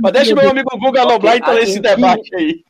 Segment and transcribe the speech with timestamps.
[0.00, 2.64] Mas deixa o meu amigo Guga Noblar entrar nesse debate aí.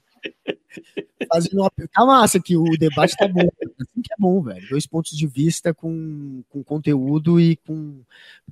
[1.32, 1.70] Fazendo uma...
[1.70, 3.40] Tá massa que o debate tá bom.
[3.40, 4.68] Assim que é bom, velho.
[4.68, 8.00] Dois pontos de vista com, com conteúdo e com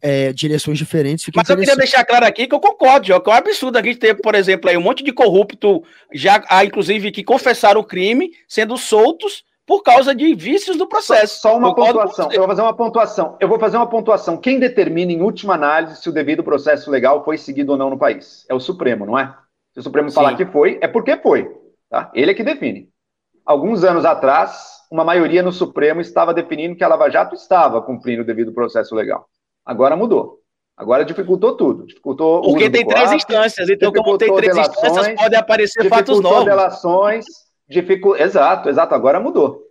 [0.00, 1.26] é, direções diferentes.
[1.34, 3.82] Mas eu queria deixar claro aqui que eu concordo, João, que é um absurdo a
[3.82, 8.32] gente ter, por exemplo, aí um monte de corrupto, já inclusive que confessaram o crime,
[8.46, 11.42] sendo soltos por causa de vícios do processo.
[11.42, 12.32] Só, só uma pontuação.
[12.32, 13.36] Eu vou fazer uma pontuação.
[13.38, 14.38] Eu vou fazer uma pontuação.
[14.38, 17.98] Quem determina, em última análise, se o devido processo legal foi seguido ou não no
[17.98, 18.46] país?
[18.48, 19.26] É o Supremo, não é?
[19.74, 20.14] Se o Supremo Sim.
[20.14, 21.54] falar que foi, é porque foi.
[21.90, 22.10] Tá?
[22.14, 22.88] Ele é que define.
[23.44, 28.22] Alguns anos atrás, uma maioria no Supremo estava definindo que a Lava Jato estava cumprindo
[28.22, 29.28] o devido processo legal.
[29.66, 30.38] Agora mudou.
[30.74, 31.84] Agora dificultou tudo.
[31.84, 36.44] Dificultou Porque tem três instâncias, então como tem três delações, instâncias, pode aparecer fatos novos.
[36.46, 37.26] delações,
[37.68, 38.16] dificu...
[38.16, 39.67] Exato, exato, agora mudou.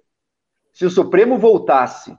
[0.78, 2.16] Se o Supremo voltasse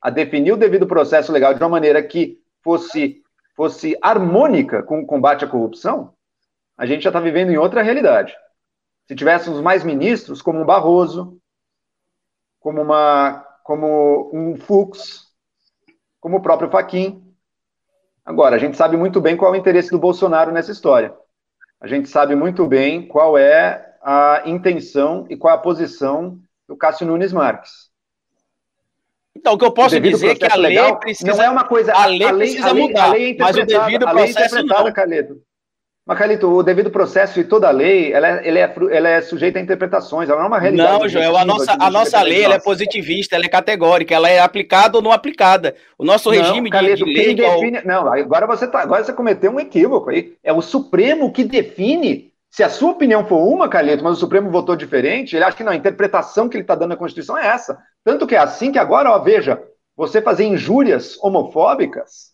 [0.00, 3.22] a definir o devido processo legal de uma maneira que fosse,
[3.54, 6.14] fosse harmônica com o combate à corrupção,
[6.74, 8.34] a gente já está vivendo em outra realidade.
[9.06, 11.38] Se tivéssemos mais ministros, como um Barroso,
[12.58, 15.26] como, uma, como um Fux,
[16.18, 17.22] como o próprio Faquim.
[18.24, 21.14] Agora, a gente sabe muito bem qual é o interesse do Bolsonaro nessa história.
[21.78, 26.74] A gente sabe muito bem qual é a intenção e qual é a posição do
[26.74, 27.88] Cássio Nunes Marques.
[29.38, 31.32] Então, o que eu posso dizer é que a lei legal, precisa.
[31.32, 31.92] Não é uma coisa.
[31.92, 33.04] A lei, a lei precisa a lei, mudar.
[33.04, 34.92] A lei é mas o devido processo não.
[34.92, 35.40] Calheto.
[36.04, 39.20] Mas, Calito, o devido processo e toda a lei, ela é, ela é, ela é
[39.20, 40.90] sujeita a interpretações, ela não é uma realidade.
[40.90, 44.38] Não, Joel, a nossa, a nossa lei ela é positivista, ela é categórica, ela é
[44.38, 45.74] aplicada ou não aplicada.
[45.98, 47.34] O nosso não, regime Calito, de, de lei...
[47.34, 47.76] Define...
[47.76, 47.86] É o...
[47.86, 50.32] Não, agora você, tá, agora você cometeu um equívoco aí.
[50.42, 54.50] É o Supremo que define se a sua opinião for uma, Calito, mas o Supremo
[54.50, 57.46] votou diferente, ele acha que não, a interpretação que ele está dando à Constituição é
[57.46, 57.78] essa.
[58.02, 59.62] Tanto que é assim que agora, ó, veja,
[59.96, 62.32] você fazer injúrias homofóbicas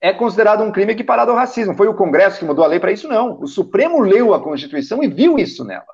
[0.00, 1.76] é considerado um crime equiparado ao racismo.
[1.76, 3.08] Foi o Congresso que mudou a lei para isso?
[3.08, 3.40] Não.
[3.40, 5.86] O Supremo leu a Constituição e viu isso nela.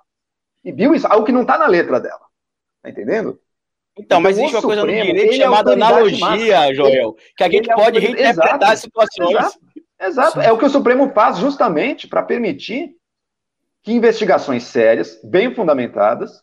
[0.65, 2.27] E viu isso, algo que não está na letra dela.
[2.83, 3.39] Tá entendendo?
[3.99, 6.75] Então, mas existe uma coisa no direito é chamada analogia, máxima.
[6.75, 9.31] Joel, que a gente é pode reinterpretar exato, as situações.
[9.31, 9.59] Exato,
[10.01, 10.41] exato.
[10.41, 12.97] é o que o Supremo faz justamente para permitir
[13.83, 16.43] que investigações sérias, bem fundamentadas,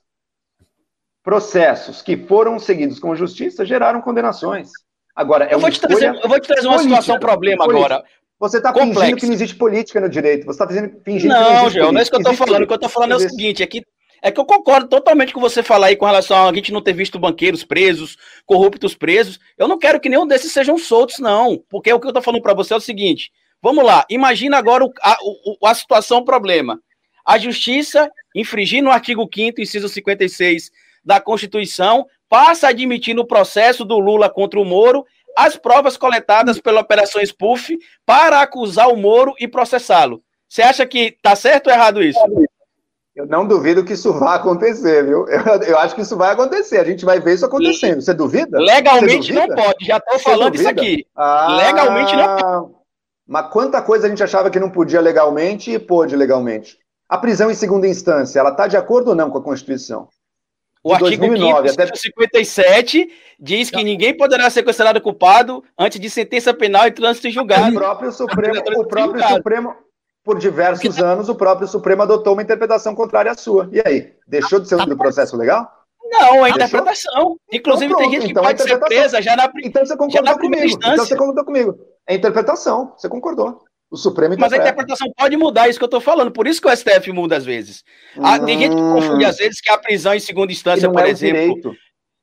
[1.23, 4.69] processos que foram seguidos com justiça geraram condenações.
[5.15, 7.95] Agora, é eu, vou te trazer, eu vou te trazer uma política, situação problema política.
[7.95, 8.05] agora.
[8.37, 10.45] Você está fingindo que não existe política no direito.
[10.45, 12.63] Você está fingindo não, que não existe Não, não é isso que eu estou falando.
[12.63, 13.81] O que eu estou falando é o seguinte: é que,
[14.21, 16.91] é que eu concordo totalmente com você falar aí com relação a gente não ter
[16.91, 19.39] visto banqueiros presos, corruptos presos.
[19.57, 21.63] Eu não quero que nenhum desses sejam soltos, não.
[21.69, 23.31] Porque o que eu estou falando para você é o seguinte:
[23.65, 26.79] vamos lá, imagina agora o, a, o, a situação, o problema.
[27.25, 30.69] A justiça, infringindo o artigo 5, inciso 56
[31.03, 35.03] da Constituição, passa a admitir no processo do Lula contra o Moro
[35.35, 37.75] as provas coletadas pela Operação Spoof
[38.05, 40.21] para acusar o Moro e processá-lo.
[40.47, 42.19] Você acha que está certo ou errado isso?
[43.15, 45.27] Eu não duvido que isso vai acontecer, viu?
[45.27, 46.77] Eu, eu, acho que isso vai acontecer.
[46.77, 47.99] A gente vai ver isso acontecendo.
[47.99, 48.59] Você duvida?
[48.59, 49.47] Legalmente Você duvida?
[49.47, 49.85] não pode.
[49.85, 51.07] Já estou falando isso aqui.
[51.15, 52.74] Ah, legalmente não pode.
[53.27, 56.77] Mas quanta coisa a gente achava que não podia legalmente e pôde legalmente.
[57.09, 60.07] A prisão em segunda instância, ela está de acordo ou não com a Constituição?
[60.83, 61.95] O artigo 2009, 5 até...
[61.95, 63.09] 57
[63.39, 67.75] diz que ninguém poderá ser considerado culpado antes de sentença penal e trânsito julgado.
[67.75, 69.75] O próprio Supremo, o próprio Supremo,
[70.23, 73.67] por diversos anos, o próprio Supremo adotou uma interpretação contrária à sua.
[73.71, 75.67] E aí, deixou de ser um processo legal?
[76.03, 77.35] Não, é interpretação.
[77.51, 80.65] Inclusive, então, tem gente que então, pode ser presa já na, então você concordou comigo.
[80.65, 81.79] Então você concordou comigo.
[82.07, 83.63] É interpretação, você concordou.
[83.89, 86.31] O Supremo Mas a interpretação pode mudar, isso que eu estou falando.
[86.31, 87.83] Por isso que o STF muda às vezes.
[88.17, 91.09] Ah, tem gente que confunde às vezes que a prisão em segunda instância, por é
[91.09, 91.39] exemplo.
[91.39, 91.75] Direito.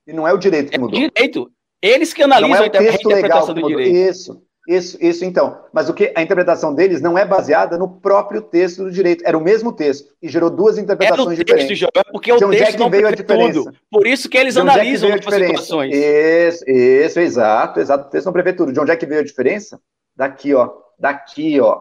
[0.06, 0.98] E não é o direito que mudou.
[0.98, 1.50] É o direito.
[1.80, 3.96] Eles que analisam é a interpretação do direito.
[3.96, 4.42] Isso.
[4.68, 5.58] Isso, isso então.
[5.72, 9.24] Mas o que a interpretação deles não é baseada no próprio texto do direito.
[9.26, 11.88] Era o mesmo texto e gerou duas interpretações Era o texto, diferentes.
[11.96, 13.64] É porque o de onde texto é que veio a diferença?
[13.64, 13.76] Tudo.
[13.90, 15.94] Por isso que eles de analisam é que situações.
[15.94, 18.06] Isso, isso, exato, exato.
[18.06, 18.72] O texto não prevê tudo.
[18.72, 19.80] De onde é que veio a diferença?
[20.16, 21.80] Daqui, ó daqui, ó.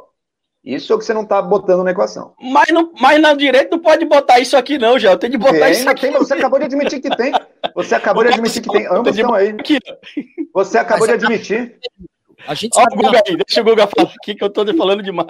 [0.64, 2.34] Isso é o que você não está botando na equação.
[2.40, 5.18] Mas, não, mas na direito não pode botar isso aqui, não, já.
[5.18, 6.02] Tem de botar tem, isso aqui.
[6.02, 7.32] Tem, você acabou de admitir que tem.
[7.74, 8.86] Você acabou de admitir que tem.
[8.86, 9.56] Ambos estão aí.
[10.54, 11.80] Você acabou de admitir.
[12.48, 15.04] A gente Ó, o Guga aí, deixa o Guga falar aqui que eu estou falando
[15.04, 15.30] demais.